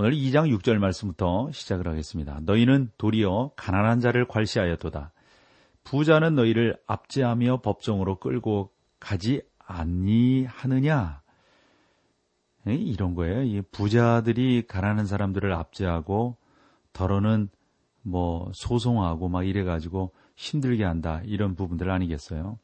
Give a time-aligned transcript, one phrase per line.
[0.00, 2.38] 오늘 2장 6절 말씀부터 시작을 하겠습니다.
[2.44, 5.12] 너희는 도리어 가난한 자를 괄시하였도다.
[5.82, 8.70] 부자는 너희를 압제하며 법정으로 끌고
[9.00, 11.20] 가지 아니하느냐?
[12.66, 13.42] 이런 거예요.
[13.42, 16.36] 이 부자들이 가난한 사람들을 압제하고
[16.92, 17.48] 더러는
[18.02, 22.60] 뭐 소송하고 막 이래가지고 힘들게 한다 이런 부분들 아니겠어요?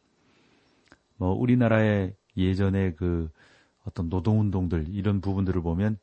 [1.17, 3.29] 뭐 우리나라의 예전에 그
[3.85, 5.99] 어떤 노동운동들 이런 부분들을 보면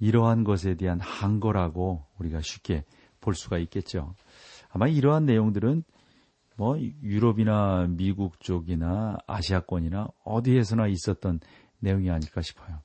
[0.00, 2.84] 이러한 것에 대한 한거라고 우리가 쉽게
[3.20, 4.14] 볼 수가 있겠죠.
[4.70, 5.84] 아마 이러한 내용들은
[6.56, 11.40] 뭐 유럽이나 미국 쪽이나 아시아권이나 어디에서나 있었던
[11.78, 12.80] 내용이 아닐까 싶어요.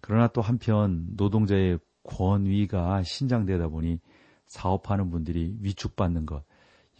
[0.00, 3.98] 그러나 또 한편 노동자의 권위가 신장되다 보니
[4.46, 6.44] 사업하는 분들이 위축받는 것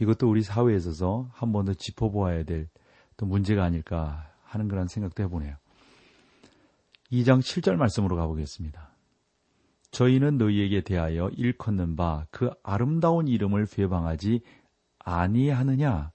[0.00, 2.68] 이것도 우리 사회에 있어서 한 번 더 짚어보아야 될
[3.16, 5.56] 또 문제가 아닐까 하는 그런 생각도 해보네요.
[7.12, 8.93] 2장 7절 말씀으로 가보겠습니다.
[9.94, 14.40] 저희는 너희에게 대하여 일컫는 바 그 아름다운 이름을 회방하지
[14.98, 16.10] 아니하느냐?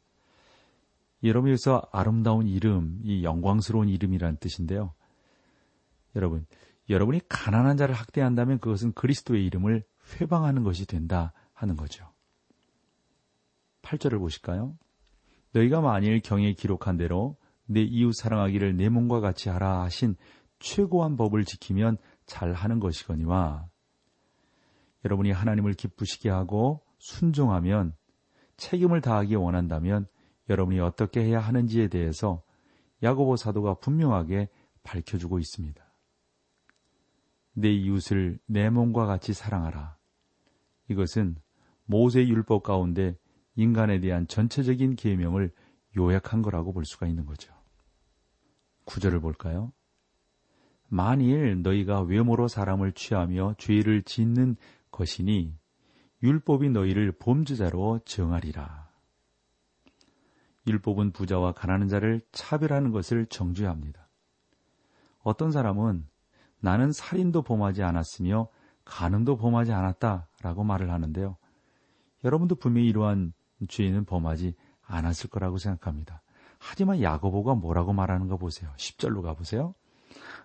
[1.24, 4.94] 여러분 여기서 아름다운 이름, 이 영광스러운 이름이라는 뜻인데요.
[6.16, 6.46] 여러분,
[6.90, 9.84] 여러분이 가난한 자를 학대한다면 그것은 그리스도의 이름을
[10.20, 12.06] 회방하는 것이 된다 하는 거죠.
[13.84, 14.76] 8절을 보실까요?
[15.54, 20.16] 너희가 만일 경에 기록한 대로 내 이웃 사랑하기를 내 몸과 같이 하라 하신
[20.60, 21.98] 최고한 법을 지키면
[22.30, 23.68] 잘 하는 것이거니와
[25.04, 27.95] 여러분이 하나님을 기쁘시게 하고 순종하면
[28.58, 30.08] 책임을 다하기 원한다면
[30.50, 32.44] 여러분이 어떻게 해야 하는지에 대해서
[33.04, 34.50] 야고보 사도가 분명하게
[34.84, 35.84] 밝혀주고 있습니다.
[37.54, 39.98] 내 이웃을 내 몸과 같이 사랑하라.
[40.89, 41.38] 이것은
[41.86, 43.16] 모세 율법 가운데
[43.56, 45.52] 인간에 대한 전체적인 계명을
[45.98, 47.54] 요약한 거라고 볼 수가 있는 거죠.
[48.86, 49.72] 구절을 볼까요?
[50.89, 54.58] 만일 너희가 외모로 사람을 취하며 죄를 짓는
[54.92, 55.55] 것이니
[56.22, 58.89] 율법이 너희를 범죄자로 정하리라.
[60.67, 64.08] 율법은 부자와 가난한 자를 차별하는 것을 정죄합니다.
[65.22, 66.08] 어떤 사람은
[66.60, 68.50] 나는 살인도 범하지 않았으며
[68.83, 71.38] 간음도 범하지 않았다라고 말을 하는데요.
[72.23, 73.33] 여러분도 분명히 이러한
[73.67, 76.21] 죄는 범하지 않았을 거라고 생각합니다.
[76.58, 78.71] 하지만 야고보가 뭐라고 말하는가 보세요.
[78.76, 79.73] 10절로 가보세요.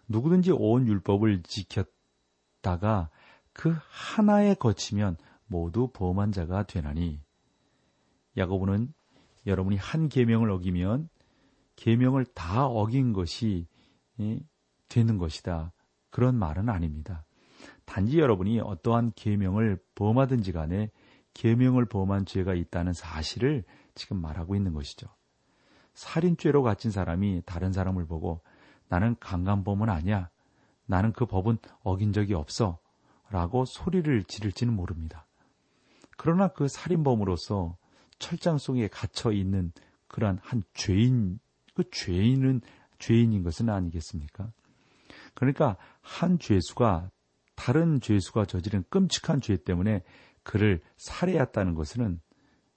[0.09, 3.10] 누구든지 온 율법을 지켰다가
[3.53, 5.16] 그 하나에 거치면
[5.47, 7.20] 모두 범한 자가 되나니
[8.37, 8.93] 야고보는
[9.47, 11.09] 여러분이 한 계명을 어기면
[11.76, 13.66] 계명을 다 어긴 것이
[14.88, 15.72] 되는 것이다.
[16.10, 17.25] 그런 말은 아닙니다.
[17.84, 20.91] 단지 여러분이 어떠한 계명을 범하든지 간에
[21.34, 23.64] 계명을 범한 죄가 있다는 사실을
[23.94, 25.09] 지금 말하고 있는 것이죠.
[25.94, 28.43] 살인죄로 갇힌 사람이 다른 사람을 보고
[28.89, 30.31] 나는 강간범은 아니야.
[30.87, 32.78] 나는 그 법은 어긴 적이 없어.
[33.31, 35.27] 라고 소리를 지를지는 모릅니다.
[36.17, 37.77] 그러나 그 살인범으로서
[38.19, 39.73] 철장 속에 갇혀 있는
[40.09, 41.41] 그러한 한 죄인,
[41.75, 42.61] 그 죄인은
[42.99, 44.53] 죄인인 것은 아니겠습니까?
[45.34, 47.11] 그러니까 한 죄수가
[47.56, 50.03] 다른 죄수가 저지른 끔찍한 죄 때문에
[50.43, 52.21] 그를 살해했다는 것은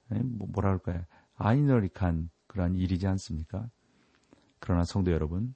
[0.09, 1.03] 뭐, 할까요?
[1.35, 3.69] 아이러니한 그러한 일이지 않습니까?
[4.59, 5.53] 그러나 성도 여러분,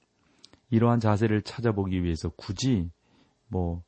[0.72, 2.90] 이러한 자세를 찾아보기 위해서 굳이
[3.48, 3.82] 뭐,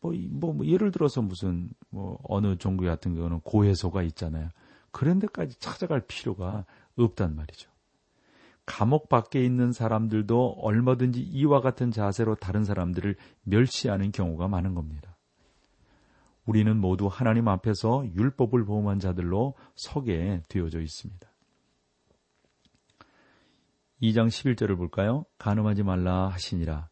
[0.00, 4.48] 뭐, 뭐, 뭐 예를 들어서 무슨, 뭐, 어느 종교 같은 경우는 고해소가 있잖아요.
[4.92, 6.64] 그런 데까지 찾아갈 필요가
[6.96, 7.70] 없단 말이죠.
[8.64, 15.18] 감옥 밖에 있는 사람들도 얼마든지 이와 같은 자세로 다른 사람들을 멸시하는 경우가 많은 겁니다.
[16.46, 21.29] 우리는 모두 하나님 앞에서 율법을 보험한 자들로 서게 되어져 있습니다.
[24.02, 25.24] 2장 11절을 볼까요?
[25.38, 26.88] 가늠하지 말라 하시니라.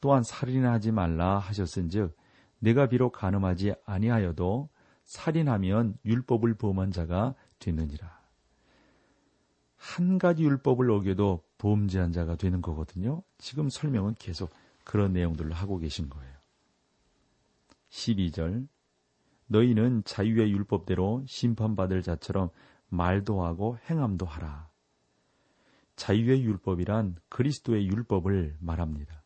[0.00, 2.16] 또한 살인하지 말라 하셨은즉
[2.58, 4.68] 내가 비록 가늠하지 아니하여도
[5.04, 8.18] 살인하면 율법을 범한 자가 되느니라.
[9.76, 13.22] 한 가지 율법을 어겨도 범죄한 자가 되는 거거든요.
[13.38, 14.50] 지금 설명은 계속
[14.84, 16.32] 그런 내용들을 하고 계신 거예요.
[17.90, 18.68] 12절
[19.46, 22.50] 너희는 자유의 율법대로 심판받을 자처럼
[22.88, 24.67] 말도 하고 행함도 하라.
[25.98, 29.24] 자유의 율법이란 그리스도의 율법을 말합니다.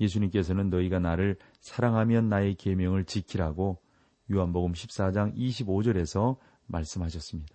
[0.00, 3.82] 예수님께서는 너희가 나를 사랑하면 나의 계명을 지키라고
[4.32, 7.54] 요한복음 14장 25절에서 말씀하셨습니다.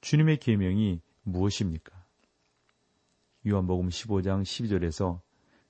[0.00, 1.92] 주님의 계명이 무엇입니까?
[3.46, 5.20] 요한복음 15장 12절에서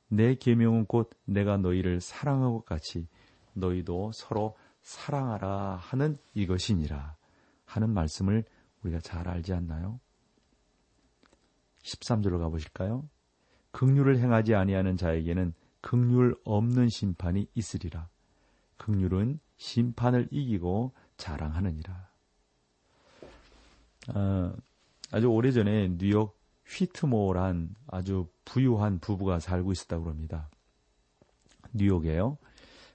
[0.07, 3.09] 내 계명은 곧 내가 너희를 사랑한 것 같이
[3.55, 7.17] 너희도 서로 사랑하라 하는 이것이니라
[7.65, 8.45] 하는 말씀을
[8.83, 10.01] 우리가 잘 알지 않나요?
[11.83, 13.09] 13절로 가보실까요?
[13.73, 18.09] 극률을 행하지 아니하는 자에게는 극률 없는 심판이 있으리라.
[18.77, 22.09] 극률은 심판을 이기고 자랑하느니라.
[24.15, 24.53] 어,
[25.13, 30.49] 아주 오래전에 뉴욕 휘트모어란 아주 부유한 부부가 살고 있었다고 합니다.
[31.73, 32.39] 뉴욕에요.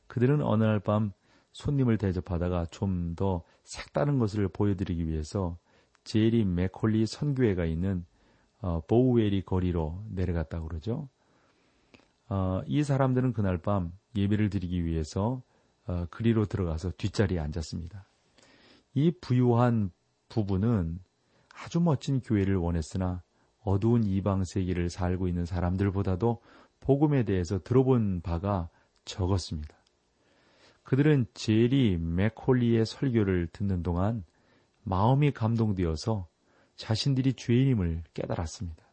[0.08, 1.12] 그들은 어느 날 밤
[1.54, 5.58] 손님을 대접하다가 좀 더 색다른 것을 보여드리기 위해서
[6.04, 8.06] 제리 맥콜리 선교회가 있는
[8.66, 11.08] 어, 보우웨리 거리로 내려갔다고 그러죠.
[12.28, 15.44] 어, 이 사람들은 그날 밤 예배를 드리기 위해서
[15.86, 18.08] 어, 그리로 들어가서 뒷자리에 앉았습니다.
[18.96, 19.92] 이 부유한
[20.30, 20.98] 부부는
[21.54, 23.22] 아주 멋진 교회를 원했으나
[23.62, 26.42] 어두운 이방 세계를 살고 있는 사람들보다도
[26.80, 28.70] 복음에 대해서 들어본 바가
[29.06, 29.78] 적었습니다.
[30.82, 34.24] 그들은 제리 맥콜리의 설교를 듣는 동안
[34.82, 36.28] 마음이 감동되어서
[36.75, 38.86] 자신들이 죄인임을 깨달았습니다.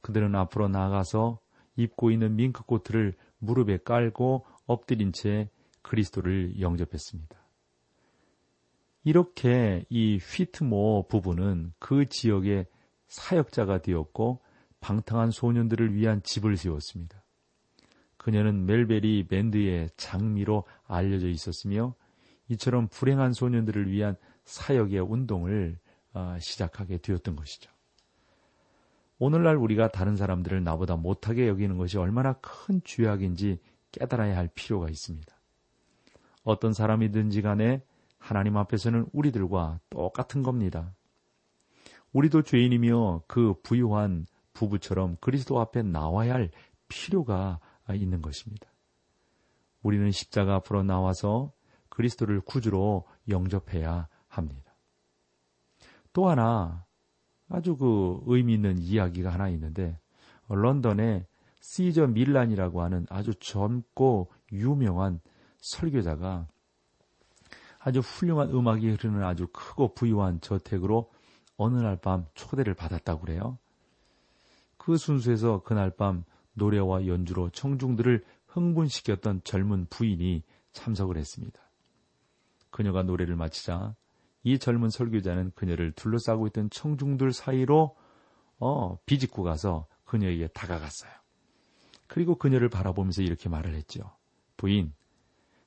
[0.00, 1.40] 그들은 앞으로 나아가서
[1.76, 5.48] 입고 있는 밍크코트를 무릎에 깔고 엎드린 채
[5.82, 7.36] 그리스도를 영접했습니다.
[9.04, 12.66] 이렇게 이 휘트모 부부는 그 지역의
[13.06, 14.42] 사역자가 되었고
[14.80, 17.24] 방탕한 소년들을 위한 집을 세웠습니다.
[18.16, 21.94] 그녀는 멜베리 밴드의 장미로 알려져 있었으며
[22.48, 25.87] 이처럼 불행한 소년들을 위한 사역의 운동을 어,
[26.40, 27.70] 시작하게 되었던 것이죠.
[29.18, 33.58] 오늘날 우리가 다른 사람들을 나보다 못하게 여기는 것이 얼마나 큰 죄악인지
[33.92, 35.34] 깨달아야 할 필요가 있습니다.
[36.44, 37.82] 어떤 사람이든지 간에
[38.18, 40.94] 하나님 앞에서는 우리들과 똑같은 겁니다.
[42.12, 46.50] 우리도 죄인이며 그 부유한 부부처럼 그리스도 앞에 나와야 할
[46.88, 47.60] 필요가
[47.92, 48.68] 있는 것입니다.
[49.82, 51.52] 우리는 십자가 앞으로 나와서
[51.88, 54.67] 그리스도를 구주로 영접해야 합니다.
[56.18, 56.84] 또 하나
[57.48, 60.00] 아주 그 의미 있는 이야기가 하나 있는데
[60.48, 61.24] 런던에
[61.60, 65.20] 시저 밀란이라고 하는 아주 젊고 유명한
[65.58, 66.48] 설교자가
[67.78, 71.08] 아주 훌륭한 음악이 흐르는 아주 크고 부유한 저택으로
[71.56, 73.56] 어느 날 밤 초대를 받았다고 그래요.
[74.76, 76.24] 그 순수에서 그날 밤
[76.54, 80.42] 노래와 연주로 청중들을 흥분시켰던 젊은 부인이
[80.72, 81.60] 참석을 했습니다.
[82.70, 83.94] 그녀가 노래를 마치자
[84.48, 87.94] 이 젊은 설교자는 그녀를 둘러싸고 있던 청중들 사이로
[88.58, 91.12] 어, 비집고 가서 그녀에게 다가갔어요.
[92.06, 94.16] 그리고 그녀를 바라보면서 이렇게 말을 했죠.
[94.56, 94.94] 부인,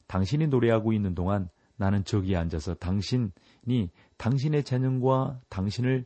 [0.07, 6.05] 당신이 노래하고 있는 동안 나는 저기에 앉아서 당신이 당신의 재능과 당신을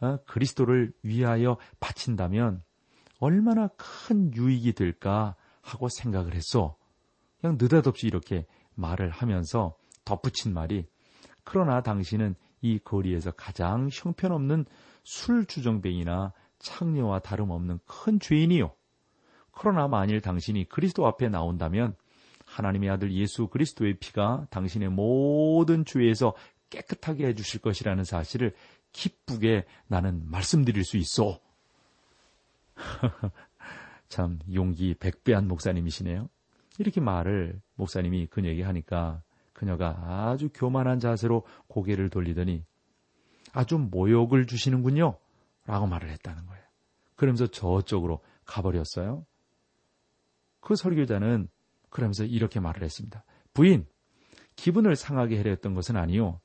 [0.00, 2.62] 어, 그리스도를 위하여 바친다면
[3.20, 6.76] 얼마나 큰 유익이 될까 하고 생각을 했어.
[7.40, 10.86] 그냥 느닷없이 이렇게 말을 하면서 덧붙인 말이
[11.46, 14.66] 그러나 당신은 이 거리에서 가장 형편없는
[15.04, 18.74] 술주정뱅이나 창녀와 다름없는 큰 죄인이요.
[19.52, 21.94] 그러나 만일 당신이 그리스도 앞에 나온다면
[22.46, 26.34] 하나님의 아들 예수 그리스도의 피가 당신의 모든 죄에서
[26.68, 28.52] 깨끗하게 해주실 것이라는 사실을
[28.90, 31.38] 기쁘게 나는 말씀드릴 수 있어.
[34.08, 36.28] 참 용기 백배한 목사님이시네요.
[36.78, 39.22] 이렇게 말을 목사님이 그녀에게 하니까
[39.56, 39.96] 그녀가
[40.28, 42.62] 아주 교만한 자세로 고개를 돌리더니
[43.54, 45.16] 아주 모욕을 주시는군요.
[45.64, 46.62] 라고 말을 했다는 거예요.
[47.16, 49.24] 그러면서 저쪽으로 가버렸어요.
[50.60, 51.48] 그 설교자는
[51.88, 53.24] 그러면서 이렇게 말을 했습니다.
[53.54, 53.86] 부인,
[54.56, 56.38] 기분을 상하게 했던 것은 아니요.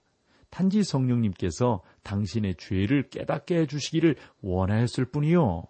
[0.50, 5.66] 단지 성령님께서 당신의 죄를 깨닫게 해주시기를 원하였을 뿐이요.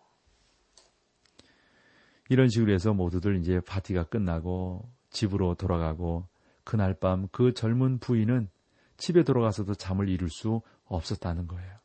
[2.29, 6.29] 이런 식으로 해서 모두들 이제 파티가 끝나고 집으로 돌아가고
[6.71, 8.47] 그날 밤 그 젊은 부인은
[8.95, 11.77] 집에 돌아가서도 잠을 이룰 수 없었다는 거예요.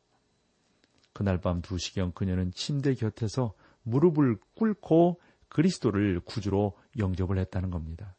[1.12, 3.52] 그날 밤 2시경 그녀는 침대 곁에서
[3.82, 8.14] 무릎을 꿇고 그리스도를 구주로 영접을 했다는 겁니다.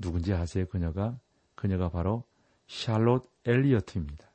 [0.00, 0.66] 누군지 아세요?
[0.66, 1.16] 그녀가?
[1.54, 2.24] 그녀가 바로
[2.66, 4.28] 샬롯 엘리어트입니다.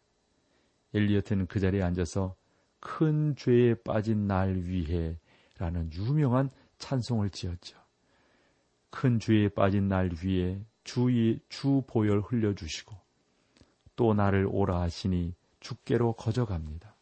[0.94, 2.38] 엘리어트는 그 자리에 앉아서
[2.80, 5.20] 큰 죄에 빠진 날 위해
[5.58, 7.77] 라는 유명한 찬송을 지었죠.
[8.89, 12.96] 큰 죄에 빠진 날 위에 주의 주 보혈 흘려 주시고
[13.96, 16.96] 또 나를 오라 하시니 주께로 거저갑니다.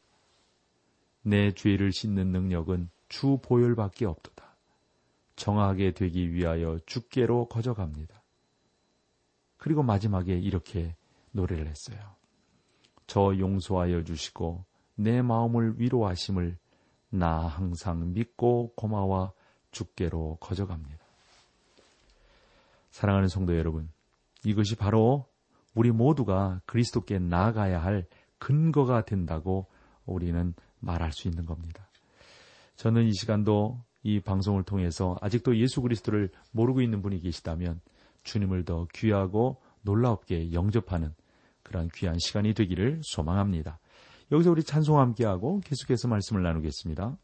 [1.23, 4.57] 내 죄를 씻는 능력은 주 보혈밖에 없도다.
[5.35, 8.21] 정하게 되기 위하여 주께로 거저갑니다.
[9.57, 10.95] 그리고 마지막에 이렇게
[11.31, 11.99] 노래를 했어요.
[13.07, 16.57] 저 용서하여 주시고 내 마음을 위로하심을
[17.09, 19.33] 나 항상 믿고 고마워
[19.71, 20.98] 주께로 거저갑니다.
[22.91, 23.89] 사랑하는 성도 여러분,
[24.43, 25.25] 이것이 바로
[25.75, 29.67] 우리 모두가 그리스도께 나아가야 할 근거가 된다고
[30.05, 31.89] 우리는 말할 수 있는 겁니다.
[32.75, 37.81] 저는 이 시간도 이 방송을 통해서 아직도 예수 그리스도를 모르고 있는 분이 계시다면
[38.23, 41.13] 주님을 더 귀하고 놀라웁게 영접하는
[41.63, 43.79] 그러한 귀한 시간이 되기를 소망합니다.
[44.31, 47.17] 여기서 우리 찬송 함께하고 계속해서 말씀을 나누겠습니다.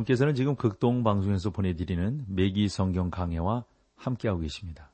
[0.00, 3.64] 여러분께서는 지금 극동 방송에서 보내드리는 매기 성경 강해와
[3.96, 4.90] 함께하고 계십니다.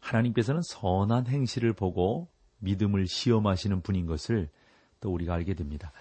[0.00, 4.48] 하나님께서는 선한 행실을 보고 믿음을 시험하시는 분인 것을
[5.00, 5.92] 또 우리가 알게 됩니다.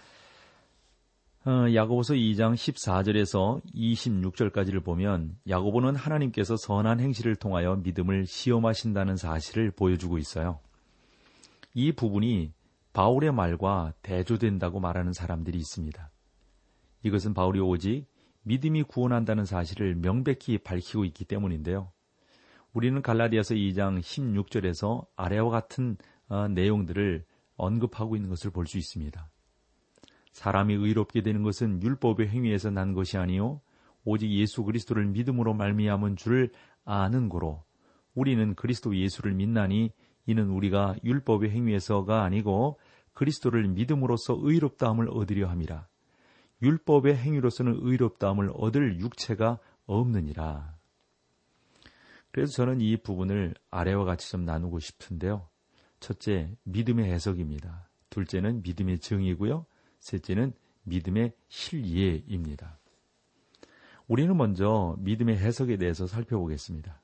[1.46, 10.18] 어, 야고보서 2장 14절에서 26절까지를 보면 야고보는 하나님께서 선한 행실을 통하여 믿음을 시험하신다는 사실을 보여주고
[10.18, 10.60] 있어요.
[11.74, 12.54] 이 부분이
[12.94, 16.10] 바울의 말과 대조된다고 말하는 사람들이 있습니다.
[17.06, 18.08] 이것은 바울이 오직
[18.44, 21.92] 믿음이 구원한다는 사실을 명백히 밝히고 있기 때문인데요.
[22.74, 25.98] 우리는 갈라디아서 2장 16절에서 아래와 같은
[26.28, 27.24] 어, 내용들을
[27.58, 29.30] 언급하고 있는 것을 볼 수 있습니다.
[30.32, 33.62] 사람이 의롭게 되는 것은 율법의 행위에서 난 것이 아니요
[34.04, 36.52] 오직 예수 그리스도를 믿음으로 말미암은 줄을
[36.86, 37.64] 아는 고로
[38.16, 39.92] 우리는 그리스도 예수를 믿나니
[40.26, 42.80] 이는 우리가 율법의 행위에서가 아니고
[43.14, 45.88] 그리스도를 믿음으로써 의롭다함을 얻으려 함이라.
[46.62, 50.76] 율법의 행위로서는 의롭다함을 얻을 육체가 없느니라.
[52.32, 55.48] 그래서 저는 이 부분을 아래와 같이 좀 나누고 싶은데요.
[56.00, 57.90] 첫째, 믿음의 해석입니다.
[58.10, 59.66] 둘째는 믿음의 정의고요.
[60.00, 62.78] 셋째는 믿음의 실예입니다.
[64.08, 67.02] 우리는 먼저 믿음의 해석에 대해서 살펴보겠습니다.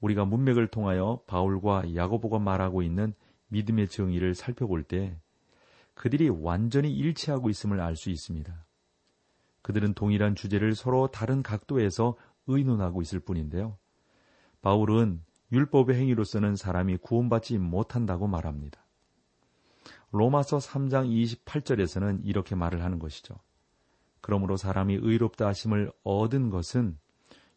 [0.00, 3.14] 우리가 문맥을 통하여 바울과 야고보가 말하고 있는
[3.48, 5.20] 믿음의 정의를 살펴볼 때
[5.98, 8.64] 그들이 완전히 일치하고 있음을 알 수 있습니다.
[9.62, 13.76] 그들은 동일한 주제를 서로 다른 각도에서 의논하고 있을 뿐인데요.
[14.62, 18.86] 바울은 율법의 행위로서는 사람이 구원받지 못한다고 말합니다.
[20.12, 23.34] 로마서 3장 28절에서는 이렇게 말을 하는 것이죠.
[24.20, 26.96] 그러므로 사람이 의롭다 하심을 얻은 것은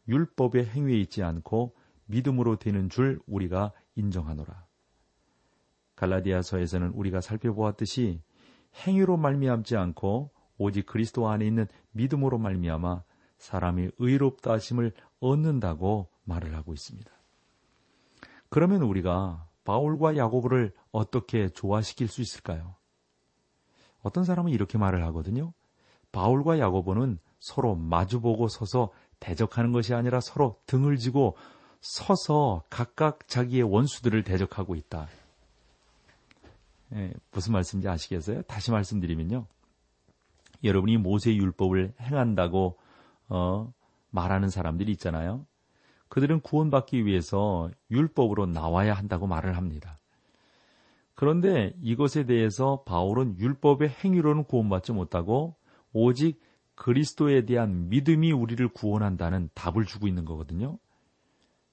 [0.07, 1.75] 율법의 행위에 있지 않고
[2.05, 4.65] 믿음으로 되는 줄 우리가 인정하노라.
[5.95, 8.23] 갈라디아서에서는 우리가 살펴보았듯이
[8.75, 13.03] 행위로 말미암지 않고 오직 그리스도 안에 있는 믿음으로 말미암아
[13.37, 17.11] 사람이 의롭다 하심을 얻는다고 말을 하고 있습니다.
[18.49, 22.75] 그러면 우리가 바울과 야고보를 어떻게 조화시킬 수 있을까요?
[24.01, 25.53] 어떤 사람은 이렇게 말을 하거든요.
[26.11, 31.37] 바울과 야고보는 서로 마주보고 서서 대적하는 것이 아니라 서로 등을 지고
[31.79, 35.07] 서서 각각 자기의 원수들을 대적하고 있다.
[36.93, 38.41] 예, 무슨 말씀인지 아시겠어요?
[38.43, 39.45] 다시 말씀드리면요.
[40.63, 42.77] 여러분이 모세 율법을 행한다고
[43.29, 43.73] 어,
[44.09, 45.45] 말하는 사람들이 있잖아요.
[46.09, 49.97] 그들은 구원받기 위해서 율법으로 나와야 한다고 말을 합니다.
[51.15, 55.55] 그런데 이것에 대해서 바울은 율법의 행위로는 구원받지 못하고
[55.93, 56.41] 오직
[56.75, 60.79] 그리스도에 대한 믿음이 우리를 구원한다는 답을 주고 있는 거거든요.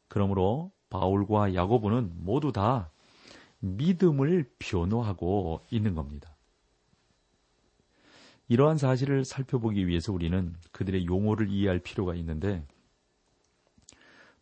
[0.07, 2.91] 그러므로 바울과 야고보는 모두 다
[3.61, 6.37] 믿음을 변호하고 있는 겁니다.
[8.49, 12.67] 이러한 사실을 살펴보기 위해서 우리는 그들의 용어를 이해할 필요가 있는데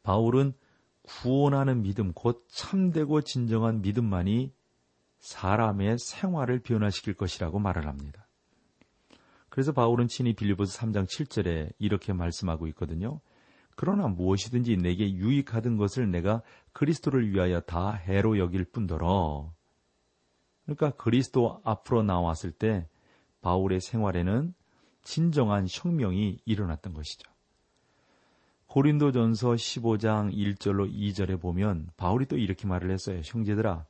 [0.03, 0.53] 바울은
[1.03, 4.53] 구원하는 믿음, 곧 참되고 진정한 믿음만이
[5.19, 8.27] 사람의 생활을 변화시킬 것이라고 말을 합니다.
[9.49, 13.21] 그래서 바울은 친히 빌리보스 3장 7절에 이렇게 말씀하고 있거든요.
[13.77, 19.53] 그러나 무엇이든지 내게 유익하던 것을 내가 그리스도를 위하여 다 해로 여길 뿐더러
[20.65, 22.89] 그러니까 그리스도 앞으로 나왔을 때
[23.43, 24.55] 바울의 생활에는
[25.03, 27.31] 진정한 혁명이 일어났던 것이죠.
[28.67, 33.21] 고린도전서 15장 1절로 2절에 보면 바울이 또 이렇게 말을 했어요.
[33.23, 33.87] 형제들아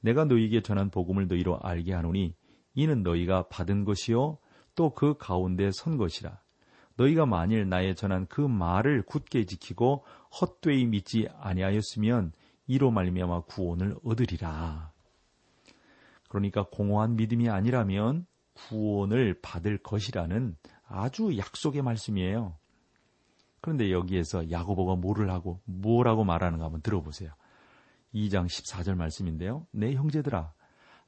[0.00, 2.34] 내가 너희에게 전한 복음을 너희로 알게 하노니
[2.74, 4.38] 이는 너희가 받은 것이요
[4.76, 6.40] 또 그 가운데 선 것이라
[6.96, 10.04] 너희가 만일 나의 전한 그 말을 굳게 지키고
[10.40, 12.32] 헛되이 믿지 아니하였으면
[12.66, 14.92] 이로 말미암아 구원을 얻으리라.
[16.28, 22.56] 그러니까 공허한 믿음이 아니라면 구원을 받을 것이라는 아주 약속의 말씀이에요.
[23.60, 27.32] 그런데 여기에서 야고보가 뭐를 하고 뭐라고 말하는가 한번 들어보세요.
[28.14, 29.66] 2장 14절 말씀인데요.
[29.70, 30.52] 내 형제들아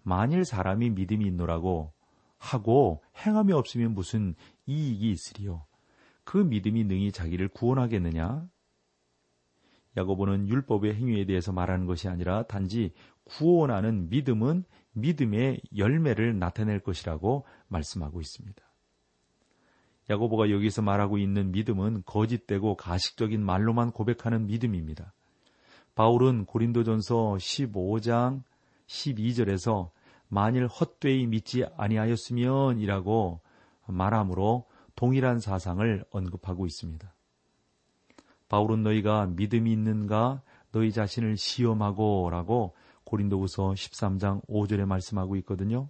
[0.03, 1.93] 만일 사람이 믿음이 있노라고
[2.39, 4.35] 하고 행함이 없으면 무슨
[4.67, 5.65] 이익이 있으리요.
[6.25, 8.47] 그 믿음이 능히 자기를 구원하겠느냐?
[9.97, 12.93] 야고보는 율법의 행위에 대해서 말하는 것이 아니라 단지
[13.25, 18.63] 구원하는 믿음은 믿음의 열매를 나타낼 것이라고 말씀하고 있습니다.
[20.11, 25.15] 야고보가 여기서 말하고 있는 믿음은 거짓되고 가식적인 말로만 고백하는 믿음입니다.
[25.95, 28.43] 바울은 고린도전서 15장
[28.87, 29.91] 12절에서
[30.29, 33.41] 만일 헛되이 믿지 아니하였으면이라고
[33.87, 37.15] 말함으로 동일한 사상을 언급하고 있습니다.
[38.49, 42.75] 바울은 너희가 믿음이 있는가 너희 자신을 시험하고 라고
[43.05, 45.89] 고린도후서 13장 5절에 말씀하고 있거든요.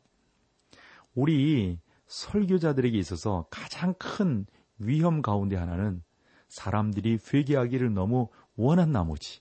[1.15, 4.47] 우리 설교자들에게 있어서 가장 큰
[4.79, 6.03] 위험 가운데 하나는
[6.49, 9.41] 사람들이 회개하기를 너무 원한 나머지,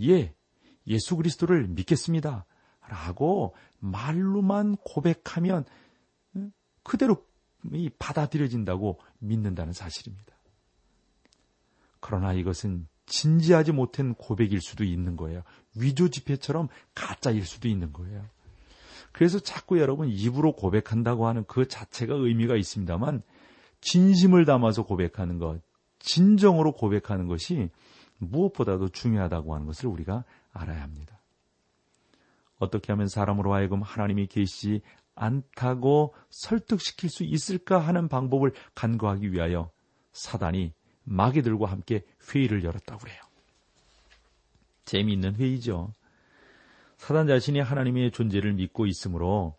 [0.00, 0.34] 예,
[0.86, 2.46] 예수 그리스도를 믿겠습니다.
[2.88, 5.64] 라고 말로만 고백하면
[6.82, 7.24] 그대로
[7.98, 10.32] 받아들여진다고 믿는다는 사실입니다.
[12.00, 15.42] 그러나 이것은 진지하지 못한 고백일 수도 있는 거예요.
[15.76, 18.24] 위조 지폐처럼 가짜일 수도 있는 거예요.
[19.12, 23.22] 그래서 자꾸 여러분 입으로 고백한다고 하는 그 자체가 의미가 있습니다만
[23.80, 25.60] 진심을 담아서 고백하는 것,
[25.98, 27.70] 진정으로 고백하는 것이
[28.18, 31.20] 무엇보다도 중요하다고 하는 것을 우리가 알아야 합니다.
[32.58, 34.82] 어떻게 하면 사람으로 하여금 하나님이 계시지
[35.14, 39.70] 않다고 설득시킬 수 있을까 하는 방법을 간과하기 위하여
[40.12, 40.72] 사단이
[41.04, 43.20] 마귀들과 함께 회의를 열었다고 그래요.
[44.84, 45.92] 재미있는 회의죠.
[46.98, 49.56] 사단 자신이 하나님의 존재를 믿고 있으므로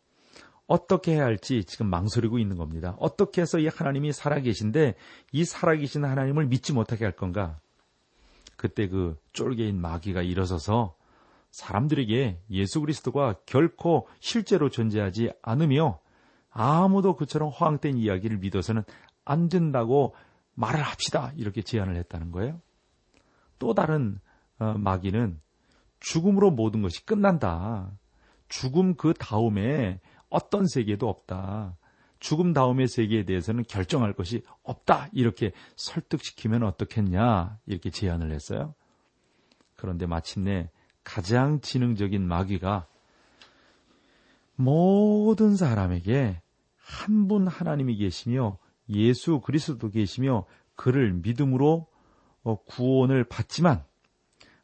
[0.66, 2.96] 어떻게 해야 할지 지금 망설이고 있는 겁니다.
[3.00, 4.96] 어떻게 해서 이 하나님이 살아계신데
[5.34, 7.60] 이 살아계신 하나님을 믿지 못하게 할 건가?
[8.56, 10.96] 그때 그 쫄개인 마귀가 일어서서
[11.54, 16.00] 사람들에게 예수 그리스도가 결코 실제로 존재하지 않으며
[16.50, 18.84] 아무도 그처럼 허황된 이야기를 믿어서는
[19.24, 20.16] 안 된다고
[20.56, 21.32] 말을 합시다.
[21.38, 22.60] 이렇게 제안을 했다는 거예요.
[23.60, 24.20] 또 다른
[24.58, 25.40] 어, 마귀는
[26.00, 27.92] 죽음으로 모든 것이 끝난다.
[28.50, 31.78] 죽음 그 다음에 어떤 세계도 없다.
[32.20, 35.10] 죽음 다음의 세계에 대해서는 결정할 것이 없다.
[35.12, 37.60] 이렇게 설득시키면 어떻겠냐.
[37.68, 38.74] 이렇게 제안을 했어요.
[39.76, 40.72] 그런데 마침내
[41.04, 42.88] 가장 지능적인 마귀가
[44.56, 46.42] 모든 사람에게
[46.84, 48.58] 한 분 하나님이 계시며
[48.90, 51.88] 예수 그리스도 계시며 그를 믿음으로
[52.44, 53.84] 어, 구원을 받지만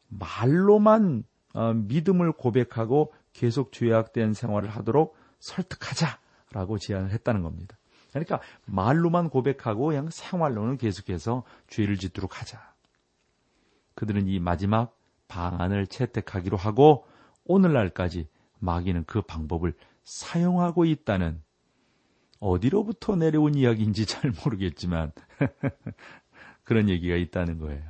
[0.08, 1.24] 말로만
[1.54, 7.76] 어, 믿음을 고백하고 계속 죄악된 생활을 하도록 설득하자라고 제안을 했다는 겁니다.
[8.10, 12.74] 그러니까 말로만 고백하고 그냥 생활로는 계속해서 죄를 짓도록 하자.
[13.94, 14.96] 그들은 이 마지막
[15.30, 17.06] 방안을 채택하기로 하고
[17.44, 21.40] 오늘날까지 마귀는 그 방법을 사용하고 있다는
[22.40, 25.12] 어디로부터 내려온 이야기인지 잘 모르겠지만
[26.64, 27.82] 그런 얘기가 있다는 거예요.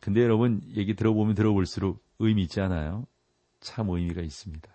[0.00, 3.06] 근데 여러분 얘기 들어보면 들어볼수록 의미 있지 않아요?
[3.60, 4.68] 참 의미가 있습니다.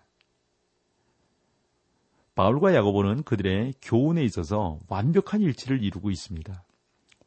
[2.34, 6.64] 바울과 야고보는 그들의 교훈에 있어서 완벽한 일치를 이루고 있습니다.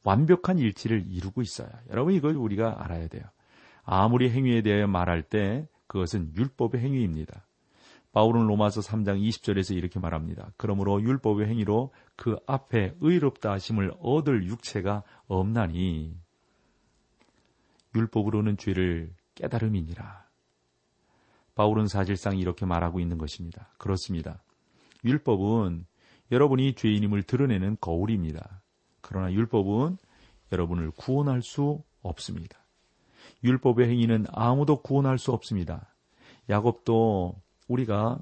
[0.03, 1.69] 완벽한 일치를 이루고 있어요.
[1.89, 3.23] 여러분 이걸 우리가 알아야 돼요.
[3.83, 7.45] 아무리 행위에 대해 말할 때 그것은 율법의 행위입니다.
[8.13, 10.51] 바울은 로마서 3장 20절에서 이렇게 말합니다.
[10.57, 16.15] 그러므로 율법의 행위로 그 앞에 의롭다 하심을 얻을 육체가 없나니
[17.95, 20.25] 율법으로는 죄를 깨달음이니라.
[21.55, 23.69] 바울은 사실상 이렇게 말하고 있는 것입니다.
[23.77, 24.41] 그렇습니다.
[25.03, 25.85] 율법은
[26.31, 28.61] 여러분이 죄인임을 드러내는 거울입니다.
[29.01, 29.97] 그러나 율법은
[30.51, 32.60] 여러분을 구원할 수 없습니다.
[33.43, 35.93] 율법의 행위는 아무도 구원할 수 없습니다.
[36.49, 38.19] 야곱도 우리가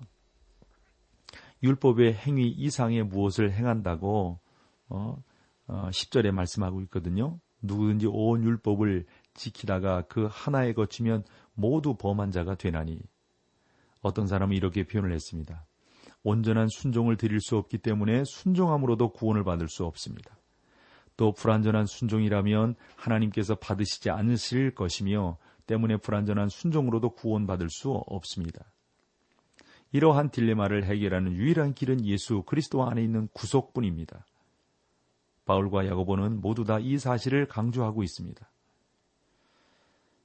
[1.63, 4.39] 율법의 행위 이상의 무엇을 행한다고
[4.89, 5.23] 어,
[5.67, 7.39] 어, 10절에 말씀하고 있거든요.
[7.61, 12.99] 누구든지 온 율법을 지키다가 그 하나에 거치면 모두 범한 자가 되나니
[14.01, 15.65] 어떤 사람은 이렇게 표현을 했습니다.
[16.23, 20.38] 온전한 순종을 드릴 수 없기 때문에 순종함으로도 구원을 받을 수 없습니다.
[21.19, 28.71] 또 불완전한 순종이라면 하나님께서 받으시지 않으실 것이며 때문에 불완전한 순종으로도 구원받을 수 없습니다.
[29.91, 34.25] 이러한 딜레마를 해결하는 유일한 길은 예수 그리스도 안에 있는 구속뿐입니다.
[35.43, 38.49] 바울과 야고보는 모두 다 이 사실을 강조하고 있습니다.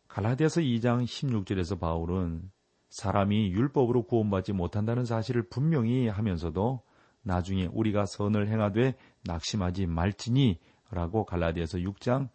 [0.07, 2.53] 갈라디아서 2장 16절에서 바울은
[2.91, 6.83] 사람이 율법으로 구원받지 못한다는 사실을 분명히 하면서도
[7.25, 10.61] 나중에 우리가 선을 행하되 낙심하지 말지니
[10.95, 12.29] 라고 갈라디아서 6장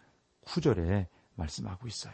[0.45, 2.13] 9절에 말씀하고 있어요.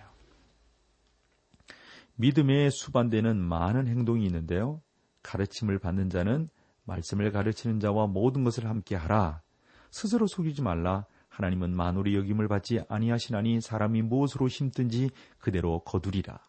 [2.15, 4.81] 믿음에 수반되는 많은 행동이 있는데요.
[5.23, 6.49] 가르침을 받는 자는
[6.83, 9.41] 말씀을 가르치는 자와 모든 것을 함께 하라.
[9.89, 11.05] 스스로 속이지 말라.
[11.29, 16.39] 하나님은 만물의 여김을 받지 아니하시나니 사람이 무엇으로 힘든지 그대로 거두리라.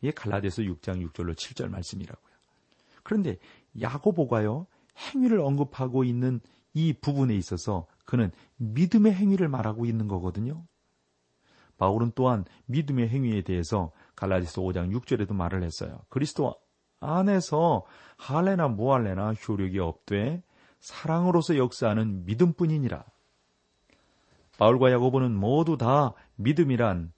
[0.00, 2.34] 이게 갈라디아서 6장 6절로 7절 말씀이라고요.
[3.02, 3.36] 그런데
[3.80, 6.40] 야고보가요 행위를 언급하고 있는
[6.72, 10.64] 이 부분에 있어서 그는 믿음의 행위를 말하고 있는 거거든요.
[11.76, 16.00] 바울은 또한 믿음의 행위에 대해서 갈라디아서 5장 6절에도 말을 했어요.
[16.08, 16.56] 그리스도
[17.00, 17.84] 안에서
[18.16, 20.42] 할래나 무할래나 효력이 없되
[20.80, 23.04] 사랑으로서 역사하는 믿음뿐이니라.
[24.56, 27.12] 바울과 야고보는 모두 다 믿음이란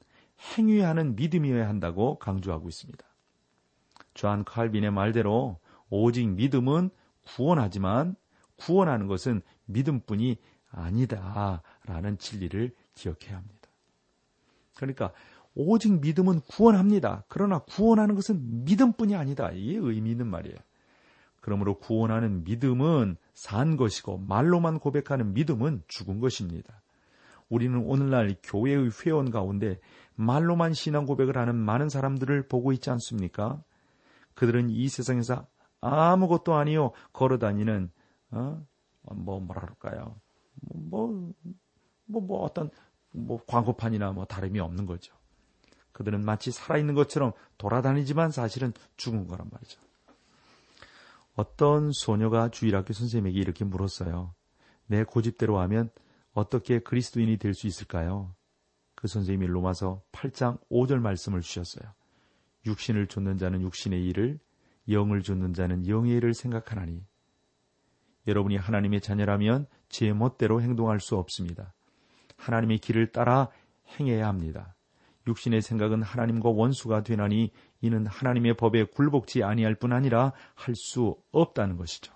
[0.59, 3.07] 행위하는 믿음이어야 한다고 강조하고 있습니다.
[4.15, 6.91] 존 칼빈의 말대로 오직 믿음은
[7.23, 8.17] 구원하지만
[8.57, 10.37] 구원하는 것은 믿음뿐이
[10.71, 13.69] 아니다라는 진리를 기억해야 합니다.
[14.77, 15.13] 그러니까
[15.55, 17.25] 오직 믿음은 구원합니다.
[17.29, 19.51] 그러나 구원하는 것은 믿음뿐이 아니다.
[19.53, 20.57] 이게 의미 있는 말이에요.
[21.41, 26.83] 그러므로 구원하는 믿음은 산 것이고 말로만 고백하는 믿음은 죽은 것입니다.
[27.49, 29.81] 우리는 오늘날 교회의 회원 가운데
[30.15, 33.63] 말로만 신앙 고백을 하는 많은 사람들을 보고 있지 않습니까?
[34.35, 35.47] 그들은 이 세상에서
[35.81, 37.91] 아무것도 아니요 걸어 다니는
[38.31, 38.65] 어?
[39.13, 40.21] 뭐 뭐랄까요?
[40.61, 41.33] 뭐
[42.07, 42.71] 뭐, 뭐 어떤
[43.13, 45.15] 뭐 광고판이나 뭐 다름이 없는 거죠.
[45.93, 49.81] 그들은 마치 살아있는 것처럼 돌아다니지만 사실은 죽은 거란 말이죠.
[51.35, 54.35] 어떤 소녀가 주일학교 선생님에게 이렇게 물었어요.
[54.87, 55.91] 내 고집대로 하면
[56.33, 58.35] 어떻게 그리스도인이 될 수 있을까요?
[58.95, 61.93] 그 선생님이 로마서 8장 5절 말씀을 주셨어요.
[62.67, 64.39] 육신을 쫓는 자는 육신의 일을,
[64.89, 67.05] 영을 쫓는 자는 영의 일을 생각하나니.
[68.31, 71.75] 여러분이 하나님의 자녀라면 제 멋대로 행동할 수 없습니다.
[72.37, 73.49] 하나님의 길을 따라
[73.99, 74.75] 행해야 합니다.
[75.27, 81.77] 육신의 생각은 하나님과 원수가 되나니 이는 하나님의 법에 굴복지 아니할 뿐 아니라 할 수 없다는
[81.77, 82.13] 것이죠.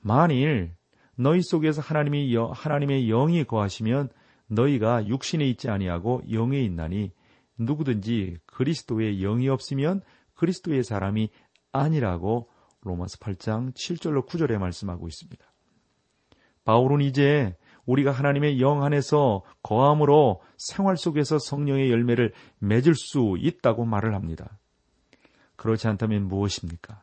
[0.00, 0.74] 만일
[1.16, 4.08] 너희 속에서 하나님이 여, 하나님의 영이 거하시면
[4.48, 7.12] 너희가 육신에 있지 아니하고 영에 있나니
[7.58, 10.00] 누구든지 그리스도의 영이 없으면
[10.34, 11.30] 그리스도의 사람이
[11.72, 12.48] 아니라고
[12.82, 15.44] 로마서 8장 7절로 9절에 말씀하고 있습니다.
[16.64, 24.14] 바울은 이제 우리가 하나님의 영 안에서 거함으로 생활 속에서 성령의 열매를 맺을 수 있다고 말을
[24.14, 24.58] 합니다.
[25.56, 27.02] 그렇지 않다면 무엇입니까?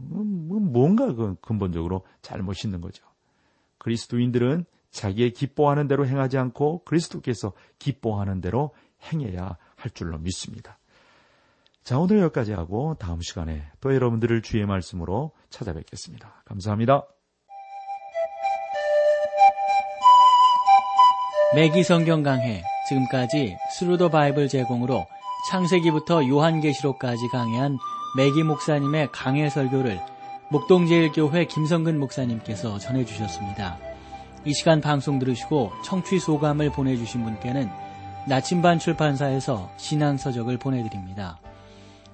[0.00, 3.04] 음, 뭐 뭔가 그 근본적으로 잘못 있는 거죠.
[3.78, 8.74] 그리스도인들은 자기의 기뻐하는 대로 행하지 않고 그리스도께서 기뻐하는 대로
[9.12, 10.79] 행해야 할 줄로 믿습니다.
[11.84, 16.42] 자, 오늘 여기까지 하고 다음 시간에 또 여러분들을 주의 말씀으로 찾아뵙겠습니다.
[16.44, 17.06] 감사합니다.
[21.54, 25.04] 매기 성경 강해 지금까지 Thru the Bible 제공으로
[25.50, 27.76] 창세기부터 요한계시록까지 강해한
[28.16, 30.00] 맥기 목사님의 강해 설교를
[30.50, 33.78] 목동제일교회 김성근 목사님께서 전해주셨습니다.
[34.44, 37.68] 이 시간 방송 들으시고 청취 소감을 보내주신 분께는
[38.28, 41.40] 나침반 출판사에서 신앙서적을 보내드립니다.